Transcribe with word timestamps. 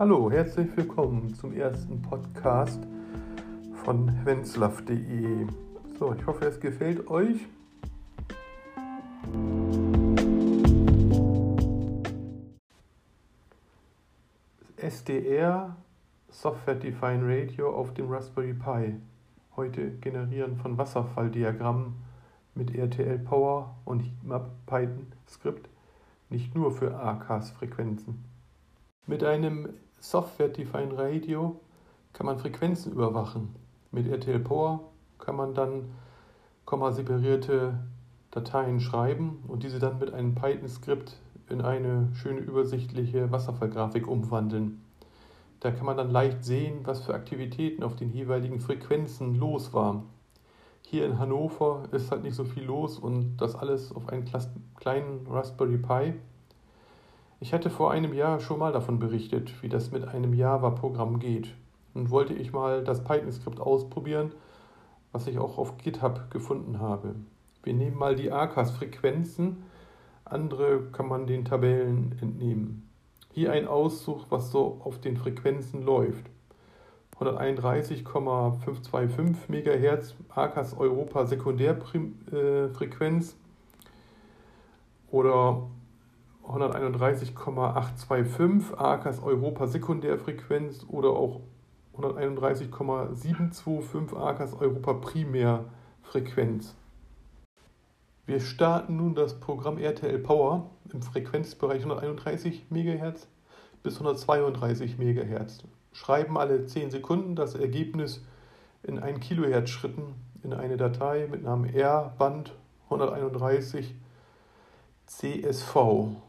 Hallo, 0.00 0.30
herzlich 0.30 0.74
willkommen 0.78 1.34
zum 1.34 1.52
ersten 1.52 2.00
Podcast 2.00 2.80
von 3.84 4.10
wenzlaff.de. 4.24 5.46
So, 5.98 6.14
ich 6.14 6.26
hoffe, 6.26 6.46
es 6.46 6.58
gefällt 6.58 7.06
euch. 7.10 7.46
SDR 14.78 15.76
Software 16.30 16.76
Defined 16.76 17.24
Radio 17.24 17.68
auf 17.68 17.92
dem 17.92 18.10
Raspberry 18.10 18.54
Pi. 18.54 18.94
Heute 19.54 19.90
generieren 19.98 20.56
von 20.56 20.78
Wasserfalldiagrammen 20.78 21.96
mit 22.54 22.74
RTL 22.74 23.18
Power 23.18 23.76
und 23.84 24.00
Heatmap 24.00 24.50
Python 24.64 25.12
Skript 25.28 25.68
nicht 26.30 26.54
nur 26.54 26.72
für 26.72 26.98
ACAS-Frequenzen. 26.98 28.24
Mit 29.06 29.24
einem 29.24 29.68
Software-Defined 30.00 30.96
Radio 30.98 31.60
kann 32.12 32.26
man 32.26 32.38
Frequenzen 32.38 32.92
überwachen. 32.92 33.54
Mit 33.92 34.08
RTL 34.08 34.40
Power 34.40 34.80
kann 35.18 35.36
man 35.36 35.54
dann 35.54 35.90
separierte 36.90 37.74
Dateien 38.30 38.80
schreiben 38.80 39.42
und 39.48 39.62
diese 39.62 39.78
dann 39.78 39.98
mit 39.98 40.12
einem 40.14 40.34
Python-Skript 40.34 41.16
in 41.48 41.60
eine 41.60 42.08
schöne 42.14 42.40
übersichtliche 42.40 43.30
Wasserfallgrafik 43.32 44.06
umwandeln. 44.06 44.80
Da 45.58 45.70
kann 45.72 45.84
man 45.84 45.96
dann 45.96 46.10
leicht 46.10 46.44
sehen, 46.44 46.80
was 46.84 47.02
für 47.02 47.12
Aktivitäten 47.12 47.82
auf 47.82 47.96
den 47.96 48.10
jeweiligen 48.10 48.60
Frequenzen 48.60 49.34
los 49.34 49.74
waren. 49.74 50.04
Hier 50.82 51.04
in 51.06 51.18
Hannover 51.18 51.84
ist 51.92 52.10
halt 52.10 52.22
nicht 52.22 52.34
so 52.34 52.44
viel 52.44 52.64
los 52.64 52.98
und 52.98 53.36
das 53.36 53.54
alles 53.54 53.94
auf 53.94 54.08
einen 54.08 54.24
kleinen 54.76 55.26
Raspberry 55.28 55.76
Pi. 55.76 56.14
Ich 57.42 57.54
hatte 57.54 57.70
vor 57.70 57.90
einem 57.90 58.12
Jahr 58.12 58.38
schon 58.38 58.58
mal 58.58 58.70
davon 58.70 58.98
berichtet, 58.98 59.62
wie 59.62 59.70
das 59.70 59.92
mit 59.92 60.06
einem 60.06 60.34
Java-Programm 60.34 61.18
geht. 61.18 61.54
Und 61.94 62.10
wollte 62.10 62.34
ich 62.34 62.52
mal 62.52 62.84
das 62.84 63.02
Python-Skript 63.02 63.60
ausprobieren, 63.60 64.32
was 65.10 65.26
ich 65.26 65.38
auch 65.38 65.56
auf 65.56 65.78
GitHub 65.78 66.30
gefunden 66.30 66.80
habe. 66.80 67.14
Wir 67.62 67.72
nehmen 67.72 67.96
mal 67.96 68.14
die 68.14 68.30
ACAS-Frequenzen, 68.30 69.62
andere 70.26 70.82
kann 70.92 71.08
man 71.08 71.26
den 71.26 71.46
Tabellen 71.46 72.14
entnehmen. 72.20 72.86
Hier 73.32 73.52
ein 73.52 73.66
Auszug, 73.66 74.30
was 74.30 74.50
so 74.50 74.78
auf 74.84 75.00
den 75.00 75.16
Frequenzen 75.16 75.82
läuft. 75.82 76.26
131,525 77.18 79.48
MHz 79.48 80.14
ACAS 80.28 80.76
Europa 80.76 81.24
Sekundärfrequenz 81.24 83.34
oder 85.10 85.70
131,825 86.50 88.78
ACAS 88.78 89.22
Europa 89.22 89.66
Sekundärfrequenz 89.66 90.84
oder 90.88 91.10
auch 91.10 91.40
131,725 91.94 94.18
ACAS 94.18 94.54
Europa 94.54 94.94
Primärfrequenz. 94.94 96.74
Wir 98.26 98.40
starten 98.40 98.96
nun 98.96 99.14
das 99.14 99.38
Programm 99.38 99.78
RTL 99.78 100.18
Power 100.18 100.70
im 100.92 101.02
Frequenzbereich 101.02 101.84
131 101.84 102.66
MHz 102.70 103.28
bis 103.82 103.94
132 103.94 104.98
MHz 104.98 105.64
schreiben 105.92 106.38
alle 106.38 106.66
10 106.66 106.90
Sekunden 106.90 107.34
das 107.34 107.54
Ergebnis 107.54 108.22
in 108.82 108.98
1 108.98 109.20
Kilohertz 109.20 109.70
Schritten 109.70 110.14
in 110.42 110.52
eine 110.52 110.76
Datei 110.76 111.26
mit 111.30 111.42
Namen 111.42 111.72
R-Band 111.72 112.52
131 112.84 113.94
CSV 115.10 115.74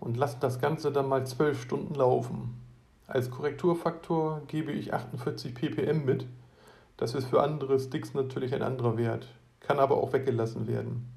und 0.00 0.16
lassen 0.18 0.38
das 0.40 0.60
Ganze 0.60 0.92
dann 0.92 1.08
mal 1.08 1.26
12 1.26 1.62
Stunden 1.62 1.94
laufen. 1.94 2.60
Als 3.06 3.30
Korrekturfaktor 3.30 4.42
gebe 4.48 4.70
ich 4.70 4.92
48 4.92 5.54
ppm 5.54 6.04
mit. 6.04 6.26
Das 6.98 7.14
ist 7.14 7.26
für 7.26 7.42
andere 7.42 7.80
Sticks 7.80 8.12
natürlich 8.12 8.54
ein 8.54 8.62
anderer 8.62 8.98
Wert, 8.98 9.28
kann 9.60 9.78
aber 9.78 9.96
auch 9.96 10.12
weggelassen 10.12 10.66
werden. 10.66 11.10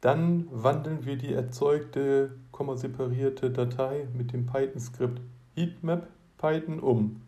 Dann 0.00 0.48
wandeln 0.50 1.04
wir 1.04 1.16
die 1.16 1.34
erzeugte, 1.34 2.34
separierte 2.74 3.50
Datei 3.50 4.08
mit 4.14 4.32
dem 4.32 4.46
Python-Skript 4.46 5.20
Heatmap 5.54 6.08
Python 6.38 6.80
um. 6.80 7.20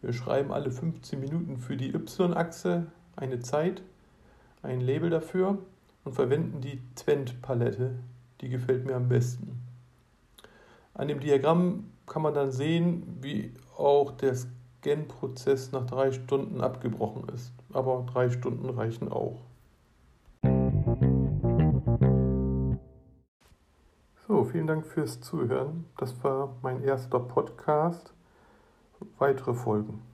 Wir 0.00 0.14
schreiben 0.14 0.52
alle 0.52 0.70
15 0.70 1.20
Minuten 1.20 1.58
für 1.58 1.76
die 1.76 1.94
Y-Achse 1.94 2.86
eine 3.14 3.40
Zeit, 3.40 3.82
ein 4.62 4.80
Label 4.80 5.10
dafür 5.10 5.58
und 6.04 6.14
verwenden 6.14 6.60
die 6.60 6.80
Twent-Palette. 6.94 7.98
Die 8.40 8.48
gefällt 8.48 8.86
mir 8.86 8.96
am 8.96 9.08
besten. 9.08 9.62
An 10.94 11.08
dem 11.08 11.20
Diagramm 11.20 11.90
kann 12.06 12.22
man 12.22 12.34
dann 12.34 12.50
sehen, 12.50 13.18
wie 13.20 13.54
auch 13.76 14.10
der 14.12 14.34
Scan-Prozess 14.34 15.72
nach 15.72 15.86
drei 15.86 16.12
Stunden 16.12 16.60
abgebrochen 16.60 17.28
ist. 17.34 17.52
Aber 17.72 18.04
drei 18.12 18.30
Stunden 18.30 18.68
reichen 18.68 19.10
auch. 19.10 19.40
So, 24.26 24.44
vielen 24.44 24.66
Dank 24.66 24.86
fürs 24.86 25.20
Zuhören. 25.20 25.86
Das 25.98 26.22
war 26.22 26.56
mein 26.62 26.82
erster 26.82 27.20
Podcast. 27.20 28.12
Weitere 29.18 29.54
Folgen. 29.54 30.09